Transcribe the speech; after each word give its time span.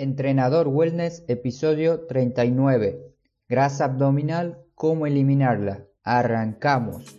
Entrenador 0.00 0.68
Wellness, 0.68 1.24
episodio 1.26 2.06
39. 2.06 3.16
Grasa 3.48 3.86
abdominal, 3.86 4.58
¿cómo 4.76 5.08
eliminarla? 5.08 5.86
Arrancamos. 6.04 7.16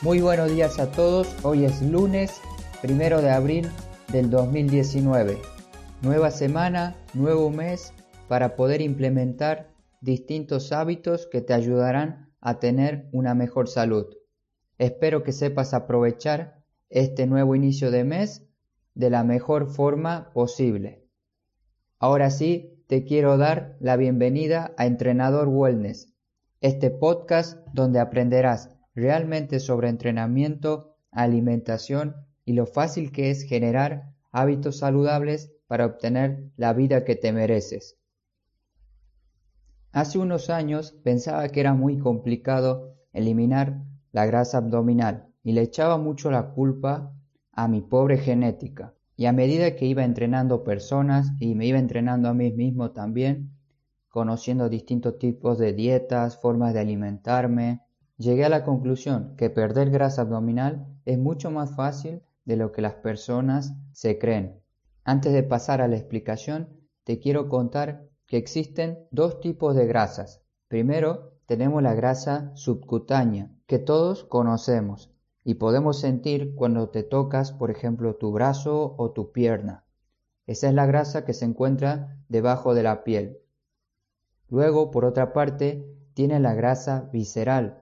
Muy 0.00 0.20
buenos 0.20 0.48
días 0.52 0.78
a 0.78 0.92
todos, 0.92 1.26
hoy 1.42 1.64
es 1.64 1.82
lunes 1.82 2.40
primero 2.80 3.20
de 3.20 3.30
abril 3.30 3.70
del 4.12 4.28
2019. 4.28 5.38
Nueva 6.02 6.30
semana, 6.30 6.96
nuevo 7.14 7.50
mes 7.50 7.92
para 8.28 8.56
poder 8.56 8.80
implementar 8.80 9.70
distintos 10.00 10.72
hábitos 10.72 11.28
que 11.30 11.40
te 11.40 11.54
ayudarán 11.54 12.32
a 12.40 12.58
tener 12.58 13.08
una 13.12 13.34
mejor 13.34 13.68
salud. 13.68 14.06
Espero 14.78 15.22
que 15.22 15.32
sepas 15.32 15.74
aprovechar 15.74 16.64
este 16.88 17.26
nuevo 17.26 17.54
inicio 17.54 17.90
de 17.90 18.04
mes 18.04 18.48
de 18.94 19.10
la 19.10 19.22
mejor 19.22 19.68
forma 19.68 20.32
posible. 20.32 21.06
Ahora 21.98 22.30
sí, 22.30 22.82
te 22.88 23.04
quiero 23.04 23.36
dar 23.36 23.76
la 23.78 23.96
bienvenida 23.96 24.74
a 24.76 24.86
Entrenador 24.86 25.48
Wellness, 25.48 26.12
este 26.60 26.90
podcast 26.90 27.58
donde 27.72 28.00
aprenderás 28.00 28.70
realmente 28.94 29.60
sobre 29.60 29.88
entrenamiento, 29.88 30.96
alimentación 31.12 32.29
y 32.50 32.52
lo 32.52 32.66
fácil 32.66 33.12
que 33.12 33.30
es 33.30 33.44
generar 33.44 34.10
hábitos 34.32 34.78
saludables 34.78 35.52
para 35.68 35.86
obtener 35.86 36.50
la 36.56 36.72
vida 36.72 37.04
que 37.04 37.14
te 37.14 37.32
mereces. 37.32 37.96
Hace 39.92 40.18
unos 40.18 40.50
años 40.50 40.90
pensaba 41.04 41.48
que 41.50 41.60
era 41.60 41.74
muy 41.74 41.98
complicado 41.98 42.96
eliminar 43.12 43.84
la 44.10 44.26
grasa 44.26 44.58
abdominal 44.58 45.28
y 45.44 45.52
le 45.52 45.62
echaba 45.62 45.96
mucho 45.96 46.32
la 46.32 46.50
culpa 46.50 47.14
a 47.52 47.68
mi 47.68 47.82
pobre 47.82 48.18
genética. 48.18 48.94
Y 49.16 49.26
a 49.26 49.32
medida 49.32 49.76
que 49.76 49.86
iba 49.86 50.02
entrenando 50.02 50.64
personas 50.64 51.30
y 51.38 51.54
me 51.54 51.66
iba 51.66 51.78
entrenando 51.78 52.28
a 52.28 52.34
mí 52.34 52.50
mismo 52.50 52.90
también, 52.90 53.52
conociendo 54.08 54.68
distintos 54.68 55.20
tipos 55.20 55.56
de 55.56 55.72
dietas, 55.72 56.36
formas 56.40 56.74
de 56.74 56.80
alimentarme, 56.80 57.82
Llegué 58.20 58.44
a 58.44 58.50
la 58.50 58.64
conclusión 58.64 59.34
que 59.38 59.48
perder 59.48 59.88
grasa 59.88 60.20
abdominal 60.20 60.86
es 61.06 61.16
mucho 61.16 61.50
más 61.50 61.74
fácil 61.74 62.20
de 62.44 62.56
lo 62.56 62.72
que 62.72 62.82
las 62.82 62.94
personas 62.94 63.74
se 63.92 64.18
creen. 64.18 64.60
Antes 65.04 65.32
de 65.32 65.42
pasar 65.42 65.80
a 65.80 65.88
la 65.88 65.96
explicación, 65.96 66.68
te 67.04 67.18
quiero 67.18 67.48
contar 67.48 68.08
que 68.26 68.36
existen 68.36 69.06
dos 69.10 69.40
tipos 69.40 69.74
de 69.74 69.86
grasas. 69.86 70.42
Primero, 70.68 71.34
tenemos 71.46 71.82
la 71.82 71.94
grasa 71.94 72.52
subcutánea, 72.54 73.50
que 73.66 73.78
todos 73.78 74.24
conocemos 74.24 75.12
y 75.42 75.54
podemos 75.54 75.98
sentir 75.98 76.54
cuando 76.54 76.90
te 76.90 77.02
tocas, 77.02 77.50
por 77.52 77.70
ejemplo, 77.70 78.16
tu 78.16 78.30
brazo 78.30 78.94
o 78.98 79.10
tu 79.10 79.32
pierna. 79.32 79.84
Esa 80.46 80.68
es 80.68 80.74
la 80.74 80.86
grasa 80.86 81.24
que 81.24 81.34
se 81.34 81.44
encuentra 81.44 82.18
debajo 82.28 82.74
de 82.74 82.82
la 82.82 83.04
piel. 83.04 83.38
Luego, 84.48 84.90
por 84.90 85.04
otra 85.04 85.32
parte, 85.32 85.86
tiene 86.14 86.40
la 86.40 86.54
grasa 86.54 87.08
visceral, 87.12 87.79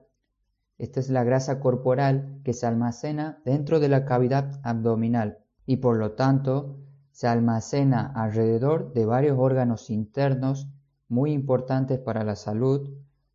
esta 0.79 1.01
es 1.01 1.09
la 1.09 1.25
grasa 1.25 1.59
corporal 1.59 2.39
que 2.43 2.53
se 2.53 2.65
almacena 2.65 3.41
dentro 3.43 3.81
de 3.81 3.89
la 3.89 4.05
cavidad 4.05 4.59
abdominal 4.63 5.39
y 5.65 5.77
por 5.77 5.97
lo 5.97 6.13
tanto 6.13 6.77
se 7.11 7.27
almacena 7.27 8.11
alrededor 8.15 8.93
de 8.93 9.05
varios 9.05 9.37
órganos 9.37 9.89
internos 9.89 10.69
muy 11.09 11.33
importantes 11.33 11.99
para 11.99 12.23
la 12.23 12.37
salud 12.37 12.89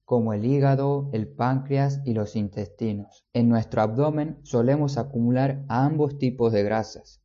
como 0.06 0.33
el 0.33 0.47
hígado, 0.47 1.11
el 1.13 1.29
páncreas 1.29 2.01
y 2.05 2.14
los 2.14 2.35
intestinos. 2.35 3.27
En 3.35 3.51
nuestro 3.51 3.83
abdomen 3.83 4.39
solemos 4.42 4.96
acumular 4.96 5.64
ambos 5.69 6.19
tipos 6.19 6.52
de 6.52 6.63
grasas, 6.63 7.20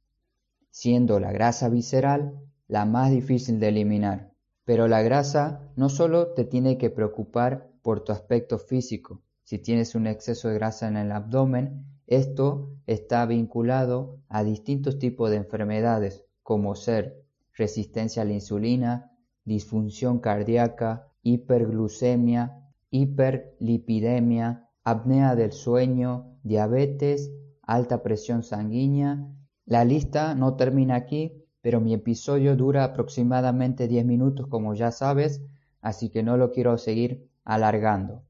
siendo 0.69 1.19
la 1.19 1.31
grasa 1.31 1.69
visceral 1.69 2.39
la 2.67 2.85
más 2.85 3.11
difícil 3.11 3.59
de 3.59 3.69
eliminar. 3.69 4.33
Pero 4.65 4.87
la 4.87 5.01
grasa 5.01 5.61
no 5.75 5.87
solo 5.87 6.33
te 6.33 6.43
tiene 6.43 6.77
que 6.77 6.89
preocupar 6.89 7.71
por 7.81 8.01
tu 8.01 8.11
aspecto 8.11 8.59
físico, 8.59 9.23
si 9.49 9.57
tienes 9.57 9.95
un 9.95 10.05
exceso 10.05 10.47
de 10.47 10.53
grasa 10.53 10.87
en 10.87 10.95
el 10.95 11.11
abdomen, 11.11 11.83
esto 12.05 12.69
está 12.85 13.25
vinculado 13.25 14.19
a 14.29 14.43
distintos 14.43 14.99
tipos 14.99 15.31
de 15.31 15.37
enfermedades, 15.37 16.23
como 16.43 16.75
ser 16.75 17.25
resistencia 17.57 18.21
a 18.21 18.25
la 18.25 18.33
insulina, 18.33 19.11
disfunción 19.45 20.19
cardíaca, 20.19 21.07
hiperglucemia, 21.23 22.61
hiperlipidemia, 22.91 24.69
apnea 24.83 25.35
del 25.35 25.51
sueño, 25.51 26.37
diabetes, 26.43 27.31
alta 27.63 28.03
presión 28.03 28.43
sanguínea. 28.43 29.25
La 29.65 29.83
lista 29.83 30.35
no 30.35 30.57
termina 30.57 30.93
aquí, 30.93 31.43
pero 31.61 31.81
mi 31.81 31.95
episodio 31.95 32.55
dura 32.55 32.83
aproximadamente 32.83 33.87
10 33.87 34.05
minutos 34.05 34.45
como 34.45 34.75
ya 34.75 34.91
sabes, 34.91 35.41
así 35.81 36.09
que 36.11 36.21
no 36.21 36.37
lo 36.37 36.51
quiero 36.51 36.77
seguir 36.77 37.27
alargando. 37.43 38.28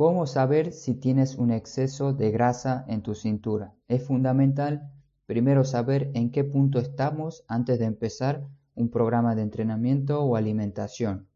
¿Cómo 0.00 0.26
saber 0.26 0.72
si 0.72 0.94
tienes 0.94 1.36
un 1.36 1.50
exceso 1.50 2.14
de 2.14 2.30
grasa 2.30 2.86
en 2.88 3.02
tu 3.02 3.14
cintura? 3.14 3.74
Es 3.86 4.02
fundamental 4.02 4.90
primero 5.26 5.62
saber 5.62 6.10
en 6.14 6.30
qué 6.30 6.42
punto 6.42 6.78
estamos 6.78 7.44
antes 7.48 7.78
de 7.78 7.84
empezar 7.84 8.46
un 8.74 8.88
programa 8.88 9.34
de 9.34 9.42
entrenamiento 9.42 10.22
o 10.22 10.36
alimentación. 10.36 11.28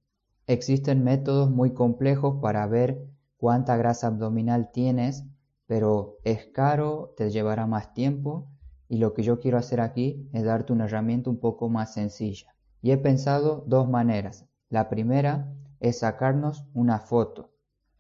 Existen 0.47 1.04
métodos 1.04 1.50
muy 1.50 1.75
complejos 1.75 2.41
para 2.41 2.66
ver 2.66 3.04
cuánta 3.36 3.76
grasa 3.76 4.06
abdominal 4.06 4.70
tienes, 4.72 5.26
pero 5.66 6.16
es 6.25 6.46
caro, 6.46 7.12
te 7.19 7.31
llevará 7.31 7.66
más 7.66 7.92
tiempo 7.92 8.48
y 8.88 8.96
lo 8.96 9.12
que 9.12 9.25
yo 9.25 9.41
quiero 9.41 9.58
hacer 9.58 9.82
aquí 9.82 10.26
es 10.32 10.42
darte 10.42 10.72
una 10.72 10.86
herramienta 10.86 11.28
un 11.28 11.38
poco 11.38 11.69
más 11.69 11.92
sencilla. 11.92 12.54
Y 12.81 12.92
he 12.92 12.96
pensado 12.96 13.62
dos 13.66 13.91
maneras. 13.91 14.46
La 14.70 14.88
primera 14.88 15.52
es 15.81 15.98
sacarnos 15.98 16.64
una 16.72 16.98
foto 16.98 17.50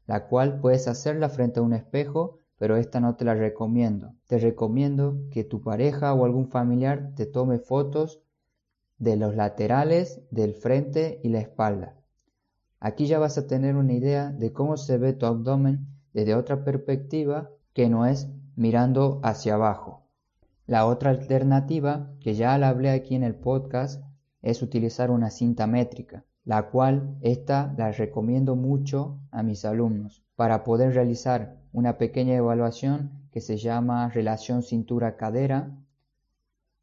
la 0.06 0.26
cual 0.26 0.60
puedes 0.60 0.86
hacerla 0.88 1.28
frente 1.28 1.60
a 1.60 1.62
un 1.62 1.72
espejo, 1.72 2.40
pero 2.58 2.76
esta 2.76 3.00
no 3.00 3.16
te 3.16 3.24
la 3.24 3.34
recomiendo. 3.34 4.14
Te 4.26 4.38
recomiendo 4.38 5.18
que 5.30 5.44
tu 5.44 5.62
pareja 5.62 6.14
o 6.14 6.24
algún 6.24 6.48
familiar 6.48 7.12
te 7.14 7.26
tome 7.26 7.58
fotos 7.58 8.20
de 8.98 9.16
los 9.16 9.34
laterales, 9.34 10.20
del 10.30 10.54
frente 10.54 11.20
y 11.22 11.28
la 11.28 11.40
espalda. 11.40 11.96
Aquí 12.80 13.06
ya 13.06 13.18
vas 13.18 13.38
a 13.38 13.46
tener 13.46 13.76
una 13.76 13.94
idea 13.94 14.30
de 14.30 14.52
cómo 14.52 14.76
se 14.76 14.98
ve 14.98 15.14
tu 15.14 15.26
abdomen 15.26 15.86
desde 16.12 16.34
otra 16.34 16.64
perspectiva 16.64 17.50
que 17.72 17.88
no 17.88 18.06
es 18.06 18.28
mirando 18.56 19.20
hacia 19.22 19.54
abajo. 19.54 20.06
La 20.66 20.86
otra 20.86 21.10
alternativa, 21.10 22.10
que 22.20 22.34
ya 22.34 22.56
la 22.58 22.68
hablé 22.68 22.90
aquí 22.90 23.14
en 23.14 23.24
el 23.24 23.34
podcast, 23.34 24.02
es 24.42 24.62
utilizar 24.62 25.10
una 25.10 25.30
cinta 25.30 25.66
métrica 25.66 26.24
la 26.44 26.70
cual 26.70 27.16
esta 27.22 27.74
la 27.78 27.90
recomiendo 27.90 28.54
mucho 28.54 29.18
a 29.30 29.42
mis 29.42 29.64
alumnos 29.64 30.22
para 30.36 30.62
poder 30.64 30.94
realizar 30.94 31.56
una 31.72 31.96
pequeña 31.96 32.34
evaluación 32.34 33.28
que 33.30 33.40
se 33.40 33.56
llama 33.56 34.08
relación 34.10 34.62
cintura-cadera, 34.62 35.76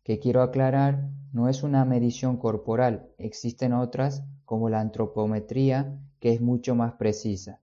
que 0.04 0.20
quiero 0.20 0.42
aclarar 0.42 1.10
no 1.32 1.48
es 1.48 1.64
una 1.64 1.86
medición 1.86 2.38
corporal, 2.38 3.10
existen 3.18 3.74
otras 3.74 4.24
como 4.46 4.70
la 4.70 4.82
antropometría 4.82 5.98
que 6.20 6.34
es 6.34 6.42
mucho 6.42 6.76
más 6.76 6.94
precisa. 6.94 7.62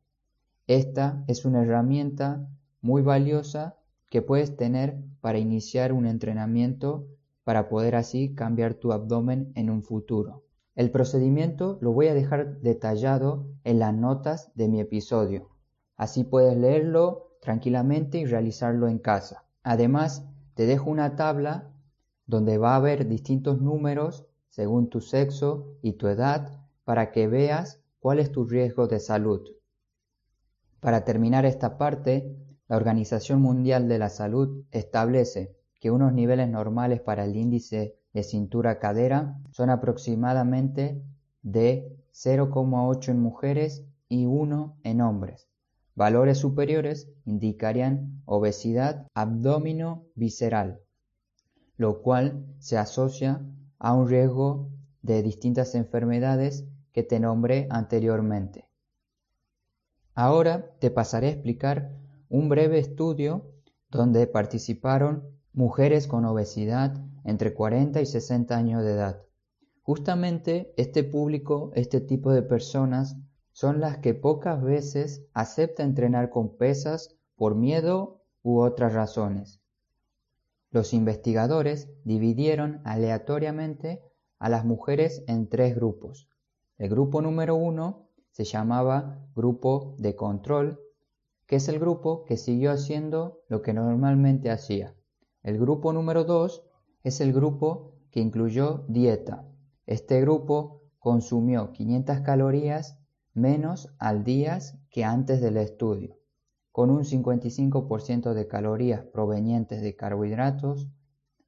Esta 0.66 1.24
es 1.26 1.44
una 1.44 1.62
herramienta 1.62 2.48
muy 2.80 3.02
valiosa 3.02 3.76
que 4.10 4.22
puedes 4.22 4.56
tener 4.56 4.96
para 5.20 5.38
iniciar 5.38 5.92
un 5.92 6.06
entrenamiento 6.06 7.06
para 7.44 7.68
poder 7.68 7.96
así 7.96 8.34
cambiar 8.34 8.74
tu 8.74 8.92
abdomen 8.92 9.52
en 9.54 9.68
un 9.70 9.82
futuro. 9.82 10.44
El 10.78 10.92
procedimiento 10.92 11.76
lo 11.80 11.90
voy 11.90 12.06
a 12.06 12.14
dejar 12.14 12.60
detallado 12.60 13.48
en 13.64 13.80
las 13.80 13.92
notas 13.92 14.52
de 14.54 14.68
mi 14.68 14.78
episodio. 14.78 15.48
Así 15.96 16.22
puedes 16.22 16.56
leerlo 16.56 17.32
tranquilamente 17.40 18.18
y 18.18 18.26
realizarlo 18.26 18.86
en 18.86 19.00
casa. 19.00 19.44
Además, 19.64 20.24
te 20.54 20.66
dejo 20.66 20.88
una 20.88 21.16
tabla 21.16 21.72
donde 22.26 22.58
va 22.58 22.74
a 22.74 22.76
haber 22.76 23.08
distintos 23.08 23.60
números 23.60 24.28
según 24.50 24.88
tu 24.88 25.00
sexo 25.00 25.74
y 25.82 25.94
tu 25.94 26.06
edad 26.06 26.60
para 26.84 27.10
que 27.10 27.26
veas 27.26 27.80
cuál 27.98 28.20
es 28.20 28.30
tu 28.30 28.44
riesgo 28.44 28.86
de 28.86 29.00
salud. 29.00 29.40
Para 30.78 31.04
terminar 31.04 31.44
esta 31.44 31.76
parte, 31.76 32.36
la 32.68 32.76
Organización 32.76 33.42
Mundial 33.42 33.88
de 33.88 33.98
la 33.98 34.10
Salud 34.10 34.62
establece 34.70 35.56
que 35.80 35.90
unos 35.90 36.12
niveles 36.12 36.48
normales 36.48 37.00
para 37.00 37.24
el 37.24 37.34
índice 37.34 37.98
de 38.12 38.22
cintura-cadera 38.22 39.40
son 39.58 39.70
aproximadamente 39.70 41.02
de 41.42 41.98
0,8 42.12 43.08
en 43.08 43.18
mujeres 43.18 43.84
y 44.08 44.24
1 44.24 44.78
en 44.84 45.00
hombres. 45.00 45.48
Valores 45.96 46.38
superiores 46.38 47.08
indicarían 47.24 48.22
obesidad 48.24 49.08
abdomino 49.14 50.04
visceral. 50.14 50.80
lo 51.76 52.02
cual 52.02 52.46
se 52.60 52.78
asocia 52.78 53.40
a 53.80 53.94
un 53.94 54.08
riesgo 54.08 54.70
de 55.02 55.22
distintas 55.24 55.74
enfermedades 55.74 56.64
que 56.92 57.02
te 57.02 57.18
nombré 57.18 57.66
anteriormente. 57.70 58.68
Ahora 60.14 60.70
te 60.78 60.92
pasaré 60.92 61.26
a 61.26 61.30
explicar 61.30 61.90
un 62.28 62.48
breve 62.48 62.78
estudio 62.78 63.50
donde 63.90 64.28
participaron 64.28 65.24
mujeres 65.52 66.06
con 66.06 66.24
obesidad 66.26 66.96
entre 67.24 67.54
40 67.54 68.00
y 68.00 68.06
60 68.06 68.56
años 68.56 68.84
de 68.84 68.92
edad. 68.92 69.27
Justamente 69.88 70.74
este 70.76 71.02
público, 71.02 71.72
este 71.74 72.02
tipo 72.02 72.30
de 72.30 72.42
personas, 72.42 73.16
son 73.52 73.80
las 73.80 73.96
que 73.96 74.12
pocas 74.12 74.62
veces 74.62 75.24
acepta 75.32 75.82
entrenar 75.82 76.28
con 76.28 76.58
pesas 76.58 77.16
por 77.36 77.54
miedo 77.54 78.20
u 78.42 78.58
otras 78.58 78.92
razones. 78.92 79.62
Los 80.70 80.92
investigadores 80.92 81.88
dividieron 82.04 82.82
aleatoriamente 82.84 84.02
a 84.38 84.50
las 84.50 84.66
mujeres 84.66 85.24
en 85.26 85.48
tres 85.48 85.74
grupos. 85.74 86.28
El 86.76 86.90
grupo 86.90 87.22
número 87.22 87.56
uno 87.56 88.10
se 88.30 88.44
llamaba 88.44 89.26
grupo 89.34 89.94
de 89.96 90.14
control, 90.14 90.82
que 91.46 91.56
es 91.56 91.66
el 91.70 91.78
grupo 91.78 92.26
que 92.26 92.36
siguió 92.36 92.72
haciendo 92.72 93.40
lo 93.48 93.62
que 93.62 93.72
normalmente 93.72 94.50
hacía. 94.50 94.94
El 95.42 95.58
grupo 95.58 95.94
número 95.94 96.24
dos 96.24 96.62
es 97.04 97.22
el 97.22 97.32
grupo 97.32 97.94
que 98.10 98.20
incluyó 98.20 98.84
dieta. 98.86 99.47
Este 99.88 100.20
grupo 100.20 100.82
consumió 100.98 101.72
500 101.72 102.20
calorías 102.20 102.98
menos 103.32 103.88
al 103.98 104.22
día 104.22 104.58
que 104.90 105.02
antes 105.02 105.40
del 105.40 105.56
estudio 105.56 106.18
con 106.72 106.90
un 106.90 107.04
55% 107.04 108.34
de 108.34 108.46
calorías 108.46 109.02
provenientes 109.06 109.80
de 109.80 109.96
carbohidratos, 109.96 110.90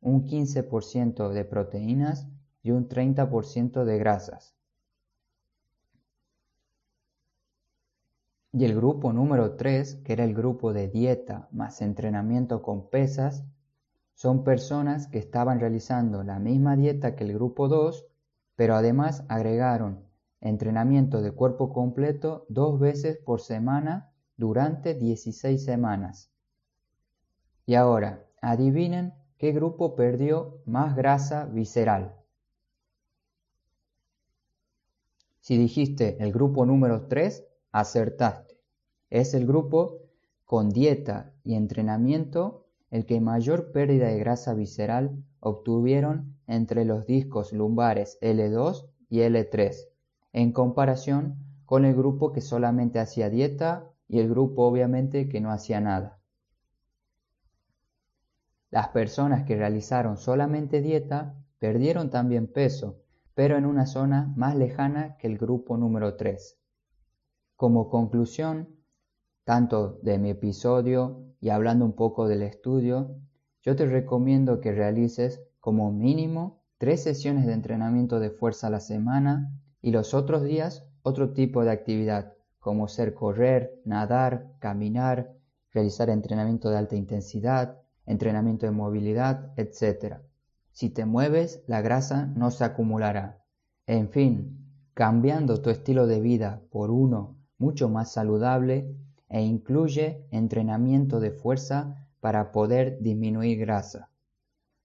un 0.00 0.26
15% 0.26 1.28
de 1.28 1.44
proteínas 1.44 2.28
y 2.62 2.70
un 2.70 2.88
30% 2.88 3.84
de 3.84 3.98
grasas. 3.98 4.56
Y 8.52 8.64
el 8.64 8.74
grupo 8.74 9.12
número 9.12 9.54
3, 9.56 9.96
que 9.96 10.14
era 10.14 10.24
el 10.24 10.32
grupo 10.32 10.72
de 10.72 10.88
dieta 10.88 11.46
más 11.52 11.82
entrenamiento 11.82 12.62
con 12.62 12.88
pesas, 12.88 13.44
son 14.14 14.44
personas 14.44 15.08
que 15.08 15.18
estaban 15.18 15.60
realizando 15.60 16.24
la 16.24 16.38
misma 16.38 16.74
dieta 16.74 17.14
que 17.14 17.24
el 17.24 17.34
grupo 17.34 17.68
2, 17.68 18.09
pero 18.60 18.74
además 18.74 19.24
agregaron 19.28 20.04
entrenamiento 20.42 21.22
de 21.22 21.32
cuerpo 21.32 21.72
completo 21.72 22.44
dos 22.50 22.78
veces 22.78 23.16
por 23.16 23.40
semana 23.40 24.12
durante 24.36 24.92
16 24.92 25.64
semanas. 25.64 26.30
Y 27.64 27.76
ahora, 27.76 28.26
adivinen 28.42 29.14
qué 29.38 29.52
grupo 29.52 29.96
perdió 29.96 30.60
más 30.66 30.94
grasa 30.94 31.46
visceral. 31.46 32.14
Si 35.40 35.56
dijiste 35.56 36.22
el 36.22 36.30
grupo 36.30 36.66
número 36.66 37.06
3, 37.06 37.42
acertaste. 37.72 38.60
Es 39.08 39.32
el 39.32 39.46
grupo 39.46 40.02
con 40.44 40.68
dieta 40.68 41.32
y 41.44 41.54
entrenamiento 41.54 42.66
el 42.90 43.06
que 43.06 43.22
mayor 43.22 43.72
pérdida 43.72 44.08
de 44.08 44.18
grasa 44.18 44.52
visceral 44.52 45.24
obtuvieron 45.40 46.36
entre 46.46 46.84
los 46.84 47.06
discos 47.06 47.52
lumbares 47.52 48.18
L2 48.20 48.88
y 49.08 49.20
L3, 49.20 49.88
en 50.32 50.52
comparación 50.52 51.36
con 51.64 51.84
el 51.84 51.94
grupo 51.94 52.32
que 52.32 52.40
solamente 52.40 52.98
hacía 52.98 53.30
dieta 53.30 53.90
y 54.08 54.20
el 54.20 54.28
grupo 54.28 54.64
obviamente 54.66 55.28
que 55.28 55.40
no 55.40 55.50
hacía 55.50 55.80
nada. 55.80 56.20
Las 58.70 58.88
personas 58.88 59.44
que 59.44 59.56
realizaron 59.56 60.16
solamente 60.16 60.80
dieta 60.80 61.34
perdieron 61.58 62.10
también 62.10 62.46
peso, 62.46 63.02
pero 63.34 63.56
en 63.56 63.66
una 63.66 63.86
zona 63.86 64.32
más 64.36 64.56
lejana 64.56 65.16
que 65.16 65.26
el 65.26 65.38
grupo 65.38 65.76
número 65.76 66.16
3. 66.16 66.58
Como 67.56 67.88
conclusión, 67.88 68.76
tanto 69.44 69.98
de 70.02 70.18
mi 70.18 70.30
episodio 70.30 71.24
y 71.40 71.48
hablando 71.48 71.84
un 71.84 71.94
poco 71.94 72.28
del 72.28 72.42
estudio, 72.42 73.16
yo 73.62 73.76
te 73.76 73.86
recomiendo 73.86 74.60
que 74.60 74.72
realices 74.72 75.42
como 75.60 75.92
mínimo 75.92 76.62
tres 76.78 77.02
sesiones 77.02 77.46
de 77.46 77.52
entrenamiento 77.52 78.20
de 78.20 78.30
fuerza 78.30 78.68
a 78.68 78.70
la 78.70 78.80
semana 78.80 79.52
y 79.82 79.90
los 79.90 80.14
otros 80.14 80.42
días 80.44 80.86
otro 81.02 81.32
tipo 81.32 81.64
de 81.64 81.70
actividad 81.70 82.34
como 82.58 82.88
ser 82.88 83.14
correr, 83.14 83.80
nadar, 83.84 84.52
caminar, 84.58 85.32
realizar 85.72 86.10
entrenamiento 86.10 86.70
de 86.70 86.76
alta 86.76 86.96
intensidad, 86.96 87.78
entrenamiento 88.06 88.66
de 88.66 88.72
movilidad, 88.72 89.52
etc. 89.56 90.16
Si 90.70 90.90
te 90.90 91.06
mueves, 91.06 91.62
la 91.66 91.80
grasa 91.80 92.26
no 92.26 92.50
se 92.50 92.64
acumulará. 92.64 93.42
En 93.86 94.10
fin, 94.10 94.60
cambiando 94.94 95.62
tu 95.62 95.70
estilo 95.70 96.06
de 96.06 96.20
vida 96.20 96.62
por 96.70 96.90
uno 96.90 97.38
mucho 97.58 97.88
más 97.88 98.12
saludable 98.12 98.94
e 99.28 99.42
incluye 99.42 100.26
entrenamiento 100.30 101.20
de 101.20 101.30
fuerza 101.30 102.08
para 102.20 102.52
poder 102.52 102.98
disminuir 103.00 103.58
grasa. 103.58 104.10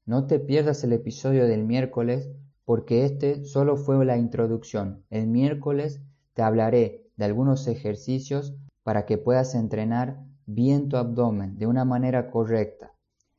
No 0.05 0.27
te 0.27 0.39
pierdas 0.39 0.83
el 0.83 0.93
episodio 0.93 1.47
del 1.47 1.63
miércoles 1.63 2.29
porque 2.63 3.05
este 3.05 3.45
solo 3.45 3.77
fue 3.77 4.03
la 4.05 4.17
introducción. 4.17 5.03
El 5.09 5.27
miércoles 5.27 6.01
te 6.33 6.41
hablaré 6.41 7.07
de 7.17 7.25
algunos 7.25 7.67
ejercicios 7.67 8.55
para 8.83 9.05
que 9.05 9.17
puedas 9.17 9.55
entrenar 9.55 10.23
bien 10.45 10.89
tu 10.89 10.97
abdomen 10.97 11.57
de 11.57 11.67
una 11.67 11.85
manera 11.85 12.29
correcta 12.29 12.93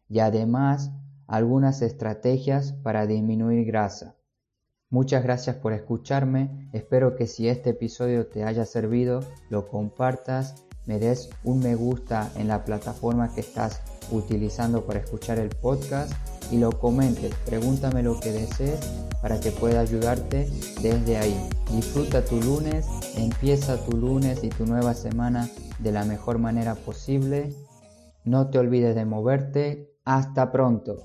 y 0.08 0.20
además 0.20 0.92
algunas 1.26 1.82
estrategias 1.82 2.72
para 2.72 3.06
disminuir 3.06 3.64
grasa. 3.66 4.16
Muchas 4.90 5.24
gracias 5.24 5.56
por 5.56 5.72
escucharme, 5.72 6.68
espero 6.72 7.16
que 7.16 7.26
si 7.26 7.48
este 7.48 7.70
episodio 7.70 8.28
te 8.28 8.44
haya 8.44 8.64
servido 8.64 9.20
lo 9.50 9.68
compartas, 9.68 10.65
me 10.86 10.98
des 10.98 11.28
un 11.44 11.60
me 11.60 11.74
gusta 11.74 12.30
en 12.36 12.48
la 12.48 12.64
plataforma 12.64 13.34
que 13.34 13.40
estás 13.40 13.82
utilizando 14.10 14.86
para 14.86 15.00
escuchar 15.00 15.38
el 15.38 15.48
podcast 15.48 16.12
y 16.50 16.58
lo 16.58 16.70
comentes, 16.78 17.34
pregúntame 17.44 18.02
lo 18.02 18.20
que 18.20 18.32
desees 18.32 18.80
para 19.20 19.40
que 19.40 19.50
pueda 19.50 19.80
ayudarte 19.80 20.48
desde 20.80 21.16
ahí. 21.16 21.48
Disfruta 21.72 22.24
tu 22.24 22.40
lunes, 22.40 22.86
empieza 23.16 23.84
tu 23.84 23.96
lunes 23.96 24.44
y 24.44 24.48
tu 24.50 24.66
nueva 24.66 24.94
semana 24.94 25.48
de 25.80 25.92
la 25.92 26.04
mejor 26.04 26.38
manera 26.38 26.74
posible. 26.74 27.52
No 28.24 28.50
te 28.50 28.58
olvides 28.58 28.94
de 28.94 29.04
moverte. 29.04 29.92
Hasta 30.04 30.52
pronto. 30.52 31.02